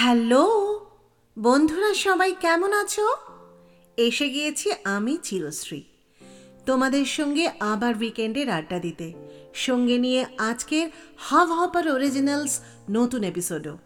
[0.00, 0.46] Hello,
[1.38, 3.06] বন্ধুরা সবাই কেমন আছো?
[3.96, 5.82] এসে গিয়েছি আমি চিরশ্রী,
[6.66, 9.14] তোমাদের সঙ্গে আবার উইকেন্ডের আড্ডা দিতে।
[9.54, 13.78] সঙ্গে নিয়ে আজকের হাভ হপার অরিজিনালস নতুন এপিসোডও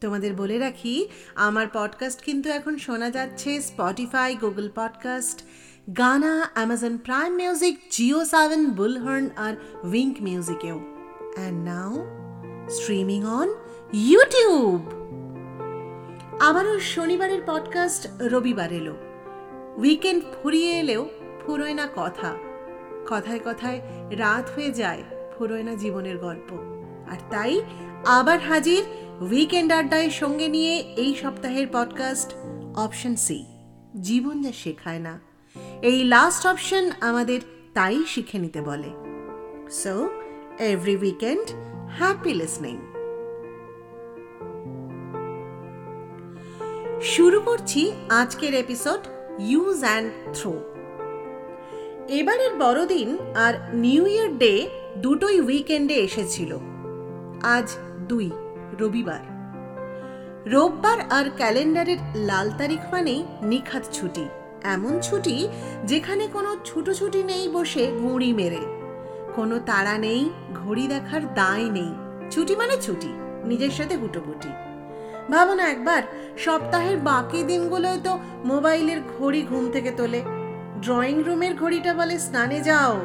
[0.00, 5.42] তোমাদের বলে রাখি, আমার পডকাস্ট কিন্তু এখন শোনা যাচ্ছে Spotify Google podcast
[5.96, 7.78] Gaana Amazon Prime Music
[8.24, 9.54] JioSaavn Bullhorn R
[9.84, 10.80] Wynk মিউজিকেও
[11.36, 12.06] and now
[12.70, 13.54] streaming on
[13.94, 14.88] YouTube
[16.40, 18.96] আবারও শনিবারের পডকাস্ট রবিবার এলো।
[19.76, 21.08] উইকেন্ড ফুরিয়ে এলেও
[21.46, 22.34] ফুরোয় না কথা।
[23.10, 25.02] কথায় কথায় রাত হয়ে যায়
[25.38, 26.52] ফুরোয় না জীবনের গল্প।
[27.10, 27.62] আর তাই
[28.06, 28.84] আবার হাজির
[29.20, 32.34] উইকেন্ড আড্ডায় সঙ্গে নিয়ে এই সপ্তাহের পডকাস্ট
[32.76, 33.44] অপশন সি
[34.00, 35.20] জীবন যা শেখায় না।
[35.82, 37.40] এই লাস্ট অপশন আমাদের
[37.74, 38.90] তাই শিখে নিতে বলে।
[39.70, 40.08] So
[40.58, 41.50] every weekend
[41.98, 42.80] happy listening
[47.02, 49.00] শুরু করছি আজকের এপিসোড
[49.38, 50.52] ইউজ অ্যান্ড থ্রো
[52.08, 56.58] এবারের বড়দিন আর নিউ ইয়ার ডে দুটোই উইকেন্ডে এসেছিল।
[57.42, 57.76] আজ
[58.08, 58.30] দুই,
[58.78, 59.20] রবিবার।
[60.46, 64.24] রোববার আর ক্যালেন্ডারের লাল তারিখ মানেই নিখাত ছুটি।
[64.62, 65.48] এমন ছুটি
[65.84, 68.60] যেখানে কোনো ছুটোছুটি নেই বসে গুঁড়ি মেরে।
[69.34, 71.92] কোনো তাড়া নেই, ঘড়ি দেখার দায় নেই।
[72.30, 73.08] ছুটি মানে ছুটি,
[73.44, 74.48] নিজের সাথে হুটোপুটি।
[75.30, 76.02] ভাবো না একবার,
[76.38, 80.22] সপ্তাহের বাকি দিনগুলোয় তো মোবাইলের ঘড়ি ঘুম থেকে তোলে।
[80.80, 83.00] ড্রয়িং রুমের ঘড়িটা বলে স্নানে যাও।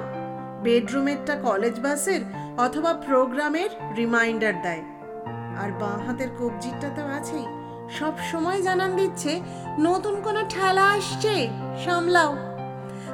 [0.64, 2.20] বেডরুমেরটা কলেজ বাসের
[2.58, 4.84] অথবা প্রোগ্রামের রিমাইন্ডার দেয়।
[5.58, 7.46] আর বাঁ হাতের কবজিটা তো আছেই।
[8.00, 9.40] সব সময় জানান দিচ্ছে,
[9.80, 11.48] নতুন কোনো ঠেলা আসছে,
[11.86, 12.38] সামলাও।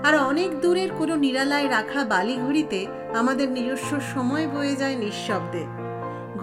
[0.03, 5.82] আর অনেক দূরের কোনো নিরালায় রাখা বালি ঘড়িতে আমাদের নিজস্ব সময় বয়ে যায় নিঃশব্দে।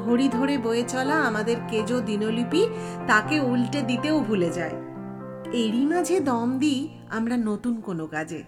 [0.04, 2.66] ঘড়ি ধরে বয়ে চলা আমাদের কেজো দিনলিপি
[3.06, 4.72] তাকে উল্টে দিতেও ভুলে যায়।
[5.52, 8.42] এরই মাঝে দম দিই আমরা নতুন কোনো কাজে।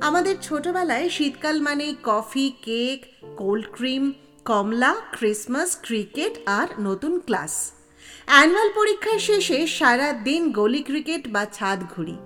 [0.00, 4.12] আমাদের ছোটবেলায় শীতকাল মানেই কফি, কেক, কোল্ড ক্রিম,
[4.44, 7.72] কমলা, ক্রিসমাস, ক্রিকেট আর নতুন ক্লাস।
[8.26, 12.16] অ্যানুয়াল পরীক্ষার শেষে সারা দিন গলি ক্রিকেট বা ছাদ ঘুরি।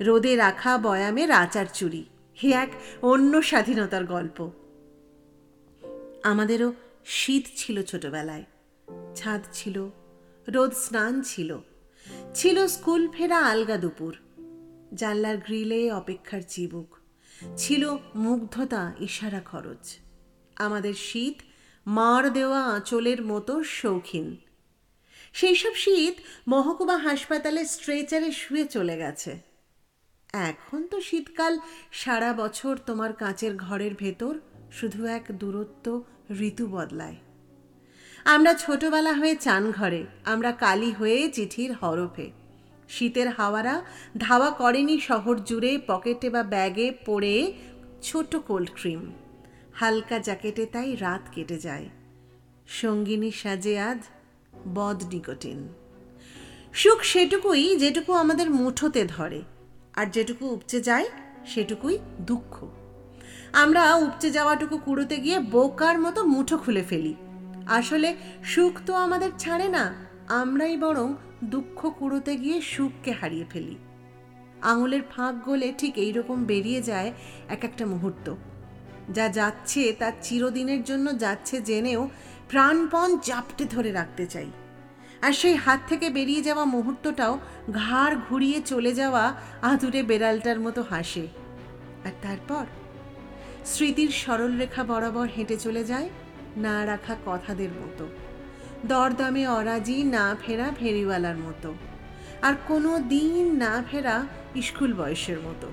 [0.00, 2.04] রোদে রাখা বয়ামের আচার চুরি।
[2.42, 2.68] হে এক
[3.02, 4.50] অন্য স্বাধীনতার গল্প।
[6.22, 6.72] আমাদেরও
[7.12, 8.44] শীত ছিল ছোটবেলায়।
[9.16, 9.90] ছাদ ছিল,
[10.48, 11.58] রোদ স্নান ছিল।
[12.34, 14.16] ছিল স্কুল ফেরা আলগা দুপুর।
[14.94, 16.96] জানলার গ্রিলে অপেক্ষার চিবুক।
[17.56, 19.98] ছিল মুগ্ধতা, ইশারা খরচ।
[20.56, 21.42] আমাদের শীত
[21.86, 24.36] মার দেওয়া আঁচলের মতো শৌখিন।
[25.32, 26.14] সেই সব শীত
[26.48, 29.38] মহকুমা হাসপাতালে স্ট্রেচারে শুয়ে চলে গেছে।
[30.32, 31.58] এখন তো শীতকাল,
[31.92, 34.38] সারা বছর তোমার কাঁচের ঘরের ভেতর
[34.72, 36.02] শুধু এক দূরত্ব
[36.38, 37.16] ঋতু বদলায়।
[38.24, 42.30] আমরা ছোটবেলা হয়ে চান ঘরে, আমরা কালি হয়ে চিঠির হরফে।
[42.88, 43.82] শীতের হাওয়ারা
[44.18, 47.52] ধাওয়া করেনি শহর জুড়ে, পকেটে বা ব্যাগে পড়ে
[48.02, 49.12] ছোট কোল্ড ক্রিম।
[49.74, 51.88] হালকা জ্যাকেটে তাই রাত কেটে যায়।
[52.66, 53.98] সঙ্গিনী সাজে আজ
[54.74, 55.68] বদ নিকোটিন।
[56.72, 59.42] সুখ সেটুকুই যেটুকু আমাদের মুঠোতে ধরে,
[59.94, 61.08] আর যেটুকু উপচে যায়
[61.46, 62.79] সেটুকুই দুঃখ।
[63.52, 67.14] আমরা উপচে যাওয়াটুকু কুড়োতে গিয়ে বোকার মতো মুঠো খুলে ফেলি।
[67.66, 69.94] আসলে সুখ তো আমাদের ছাড়ে না,
[70.28, 73.76] আমরাই বরং দুঃখ কুড়োতে গিয়ে সুখকে হারিয়ে ফেলি।
[74.62, 77.12] আঙুলের ফাঁক গলে ঠিক এইরকম বেরিয়ে যায়
[77.48, 78.34] এক একটা মুহূর্ত।
[79.10, 82.08] যা যাচ্ছে তার চিরদিনের জন্য যাচ্ছে জেনেও
[82.48, 84.50] প্রাণপণ জাপটে ধরে রাখতে চাই।
[85.22, 87.38] আর সেই হাত থেকে বেরিয়ে যাওয়া মুহূর্তটাও
[87.74, 91.26] ঘাড় ঘুরিয়ে চলে যাওয়া আধুরে বেড়ালটার মতো হাসে।
[92.04, 92.64] আর তারপর?
[93.66, 96.10] স্মৃতির সরল রেখা বরাবর হেঁটে চলে যায়
[96.56, 98.08] না রাখা কথাদের মতো।
[98.86, 101.74] দরদামে অরাজি, না ফেরা ফেরিওয়ালার মতো।
[102.42, 104.26] আর কোনো দিন না ফেরা
[104.62, 105.70] স্কুল বয়সের মতো।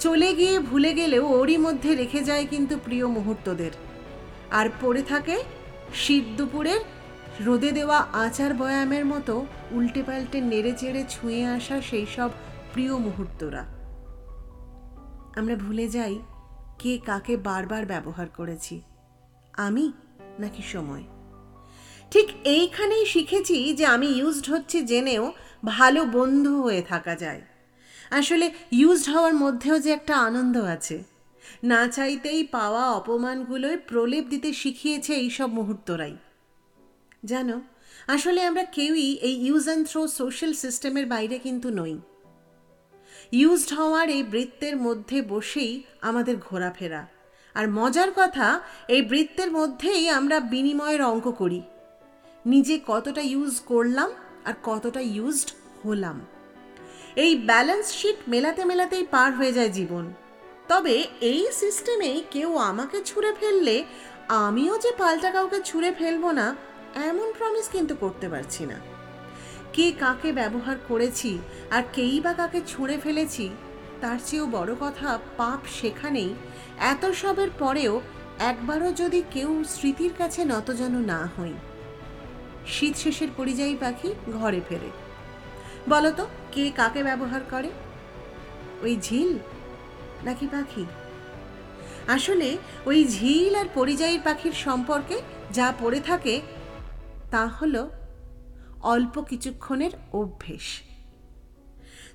[0.00, 3.70] চলে গিয়ে ভুলে গেলেও ওরই মধ্যে রেখে যায় কিন্তু প্রিয় মুহূর্তদের।
[4.50, 5.42] আর পড়ে থাকে
[5.94, 6.80] শীত দুপুরের
[7.40, 12.30] রোদে দেওয়া আচার বয়ামের মতো উল্টে পাল্টে নেড়ে চেড়ে ছুঁয়ে আসা সেই সব
[12.72, 13.64] প্রিয় মুহূর্তরা।
[15.36, 16.18] আমরা ভুলে যাই
[16.78, 18.82] কে কাকে বারবার ব্যবহার করেছি?
[19.52, 19.92] আমি
[20.38, 21.04] নাকি সময়?
[22.10, 25.32] ঠিক এইখানেই শিখেছি যে আমি ইউজড হচ্ছি জেনেও
[25.64, 27.42] ভালো বন্ধু হয়ে থাকা যায়।
[28.10, 31.04] আসলে ইউজড হওয়ার মধ্যেও যে একটা আনন্দ আছে।
[31.64, 36.16] না চাইতেই পাওয়া অপমানগুলোয় প্রলেপ দিতে শিখিয়েছে এইসব মুহূর্তরাই।
[37.24, 37.60] জানো,
[38.06, 42.00] আসলে আমরা কেউই এই ইউজ অ্যান্ড থ্রো সোশ্যাল সিস্টেমের বাইরে কিন্তু নই।
[43.32, 47.06] ইউজড হওয়ার এই বৃত্তের মধ্যে বসেই আমাদের ঘোরাফেরা।
[47.54, 51.62] আর মজার কথা, এই বৃত্তের মধ্যেই আমরা বিনিময়ের অঙ্ক করি।
[52.46, 54.10] নিজে কতটা ইউজ করলাম
[54.44, 55.50] আর কতটা ইউজড
[55.84, 56.20] হলাম।
[57.16, 60.12] এই ব্যালেন্স শিট মেলাতে মেলাতেই পার হয়ে যায় জীবন।
[60.68, 63.84] তবে এই সিস্টেমেই কেউ আমাকে ছুঁড়ে ফেললে,
[64.28, 66.56] আমিও যে পাল্টা কাউকে ছুঁড়ে ফেলব না,
[66.94, 68.95] এমন প্রমিস কিন্তু করতে পারছি না।
[69.76, 71.38] কে কাকে ব্যবহার করেছি
[71.70, 73.50] আর কেই বা কাকে ছুঁড়ে ফেলেছি,
[74.00, 76.34] তার চেয়েও বড় কথা পাপ সেখানেই।
[76.78, 78.00] এত সবের পরেও
[78.38, 81.52] একবারও যদি কেউ স্মৃতির কাছে নতজন না হই।
[82.66, 84.90] শীত শেষের পরিযায়ী পাখি ঘরে ফেরে।
[85.88, 87.70] বলতো, কে কাকে ব্যবহার করে?
[88.82, 89.38] ওই ঝিল
[90.24, 90.84] নাকি পাখি?
[92.08, 92.56] আসলে
[92.86, 95.16] ওই ঝিল আর পরিযায়ী পাখির সম্পর্কে
[95.52, 96.40] যা পড়ে থাকে
[97.30, 97.90] তা হলো
[98.82, 100.82] অল্প কিছুক্ষণের অভ্যেস।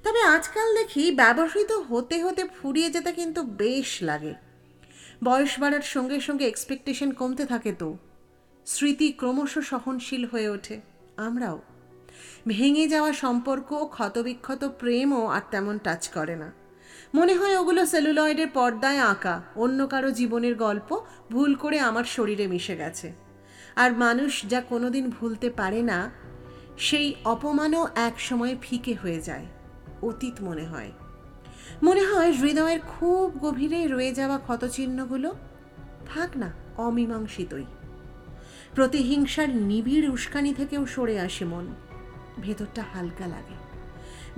[0.03, 4.33] তবে আজকাল দেখি ব্যবহৃত হতে হতে ফুরিয়ে যেতে কিন্তু বেশ লাগে।
[5.23, 7.97] বয়স বাড়ার সঙ্গে সঙ্গে এক্সপেকটেশন কমতে থাকে তো।
[8.65, 10.81] স্মৃতি ক্রমশ সহনশীল হয়ে ওঠে,
[11.17, 11.61] আমরাও।
[12.47, 16.51] ভেঙে যাওয়া সম্পর্ক, ক্ষতবিক্ষত প্রেমও আর তেমন টাচ করে না।
[17.15, 20.99] মনে হয় ওগুলো সেলুলয়েডের পর্দায় আঁকা, অন্য কারও জীবনের গল্প
[21.31, 23.13] ভুল করে আমার শরীরে মিশে গেছে।
[23.75, 26.11] আর মানুষ যা কোনোদিন ভুলতে পারে না
[26.81, 29.45] সেই অপমানও এক সময় ফিকে হয়ে যায়,
[30.01, 30.92] অতীত মনে হয়।
[31.83, 35.36] মনে হয় হৃদয়ের খুব গভীরে রয়ে যাওয়া ক্ষতচিহ্নগুলো
[36.13, 37.63] থাক না, অমীমাংসিতই।
[38.75, 41.68] প্রতিহিংসার নিবিড় উস্কানি থেকেও সরে আসে মন,
[42.42, 43.56] ভেতরটা হালকা লাগে।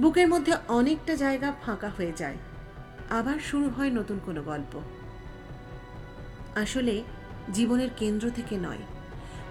[0.01, 2.37] বুকের মধ্যে অনেকটা জায়গা ফাঁকা হয়ে যায়।
[3.09, 4.81] আবার শুরু হয় নতুন কোনো গল্প।
[6.55, 7.03] আসলে
[7.53, 8.83] জীবনের কেন্দ্র থেকে নয়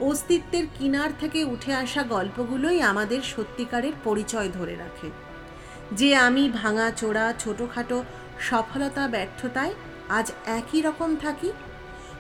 [0.09, 5.09] অস্তিত্বের কিনার থেকে উঠে আসা গল্পগুলোই আমাদের সত্যিকারের পরিচয় ধরে রাখে।
[5.93, 7.99] যে আমি ভাঙা চোরা ছোটোখাটো
[8.41, 9.75] সফলতা ব্যর্থতায়
[10.09, 10.27] আজ
[10.59, 11.51] একই রকম থাকি,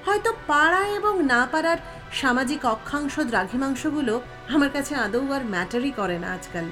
[0.06, 1.78] হয়তো পাড়া এবং না পাড়ার
[2.12, 4.14] সামাজিক অক্ষাংশ দ্রাঘিমাংশগুলো
[4.48, 6.66] আমার কাছে আদৌ আর ম্যাটারই করে না আজকাল।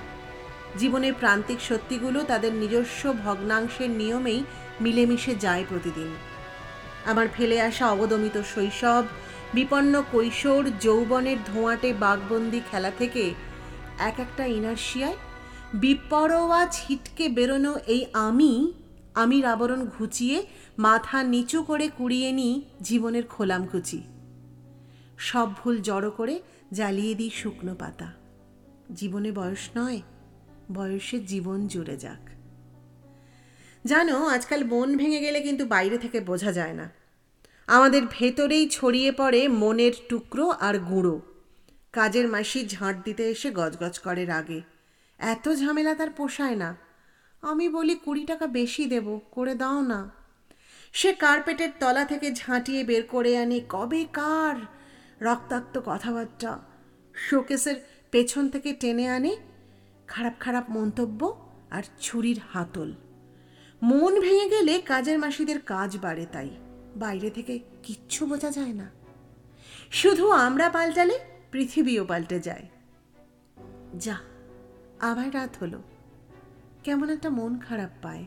[0.78, 4.40] জীবনের প্রান্তিক সত্যিগুলো তাদের নিজস্ব ভগ্নাংশের নিয়মেই
[4.80, 6.10] মিলেমিশে যায় প্রতিদিন।
[7.04, 9.04] আমার ফেলে আসা অবদমিত শৈশব
[9.54, 13.34] বিপন্ন কৈশোর যৌবনের ধোঁয়াটে বাঘবন্দি খেলা থেকে
[13.98, 15.16] এক একটা ইনার্শিয়ায়
[15.74, 18.72] বিপরোয়া ছিটকে বেরোনো এই আমি,
[19.14, 20.46] আমির আবরণ ঘুচিয়ে
[20.78, 24.02] মাথা নিচু করে কুড়িয়ে নিই জীবনের খোলামকুচি।
[25.18, 26.40] সব ভুল জড়ো করে
[26.72, 28.12] জ্বালিয়ে দিই শুকনো পাতা।
[28.94, 30.00] জীবনে বয়স নয়,
[30.74, 32.30] বয়সে জীবন জুড়ে যাক।
[33.86, 36.99] জানো, আজকাল মন ভেঙে গেলে কিন্তু বাইরে থেকে বোঝা যায় না।
[37.70, 41.20] আমাদের ভেতরেই ছড়িয়ে পড়ে মনের টুকরো আর গুঁড়ো।
[41.92, 44.60] কাজের মাসি ঝাঁট দিতে এসে গজগজ করে রাগে।
[45.18, 46.76] এত ঝামেলা তার পোষায় না।
[47.42, 50.10] আমি বলি, কুড়ি টাকা বেশি দেব, করে দাও না।
[50.92, 54.56] সে কার্পেটের তলা থেকে ঝাঁটিয়ে বের করে আনে। কবে কার
[55.24, 56.60] রক্তাক্ত কথাবার্তা।
[57.14, 57.76] শোকেসের
[58.10, 59.36] পেছন থেকে টেনে আনে।
[60.06, 62.92] খারাপ খারাপ মন্তব্য আর ছুরির হাতল।
[63.82, 66.50] মন ভেঙে গেলে কাজের মাসিদের কাজ বাড়ে তাই।
[67.00, 68.90] বাইরে থেকে কিচ্ছু বোঝা যায় না।
[69.90, 71.18] শুধু আমরা পাল্টালে
[71.50, 72.68] পৃথিবীও পাল্টে যায়।
[73.98, 74.16] যা,
[75.00, 75.82] আবার রাত হলো।
[76.84, 78.24] কেমন একটা মন খারাপ পায়।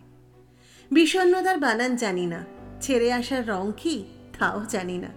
[0.92, 2.46] বিষণ্ণতার বানান জানি না।
[2.82, 4.06] ছেড়ে আসার রং কি,
[4.40, 5.08] তাও জানি না।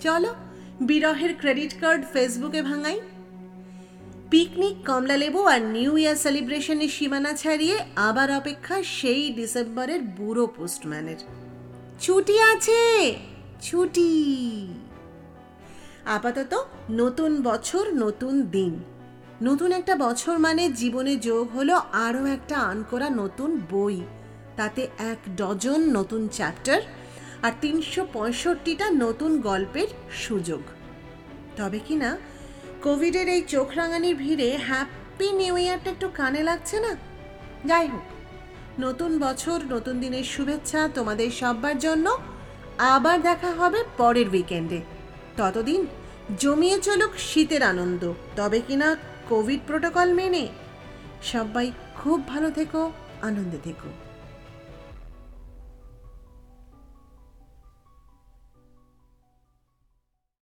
[0.00, 0.34] চলো,
[0.80, 3.00] বিরহের ক্রেডিট কার্ড ফেসবুকে ভাঙাই।
[4.30, 11.47] পিকনিক কমলালেবু আর নিউ ইয়ার সেলিব্রেশনের সীমানা ছাড়িয়ে আবার অপেক্ষা সেই ডিসেম্বরের বুড়ো পোস্টম্যানের।
[12.00, 12.80] ছুটি আছে,
[13.62, 14.10] ছুটি।
[16.06, 18.84] আপাতত নতুন বছর, নতুন দিন।
[19.42, 24.00] নতুন একটা বছর মানে জীবনে যোগ হলো আরও একটা আন করা নতুন বই।
[24.56, 26.80] তাতে এক ডজন নতুন চ্যাপ্টার
[27.42, 30.60] আর তিনশো পঁয়ষট্টিটা নতুন গল্পের সুযোগ।
[31.56, 32.18] তবে কি না,
[32.82, 36.96] কোভিডের এই চোখ রাঙানির ভিড়ে হ্যাপি নিউ ইয়ারটা একটু কানে লাগছে না?
[37.66, 38.17] যাই হোক।
[38.80, 42.18] নতুন বছর, নতুন দিনের শুভেচ্ছা তোমাদের সবার জন্য।
[42.78, 44.80] আবার দেখা হবে পরের উইকেন্ডে
[45.36, 45.86] ততদিন
[46.38, 48.96] জমিয়ে চলুক শীতের আনন্দ, তবে কিনা
[49.28, 50.48] কোভিড প্রোটোকল মেনে।
[51.22, 52.92] সবাই খুব ভালো থেকো,
[53.22, 54.07] আনন্দে থেকো।